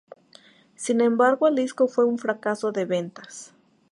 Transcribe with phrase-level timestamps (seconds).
[0.73, 3.53] Sin embargo el disco fue un fracaso de ventas.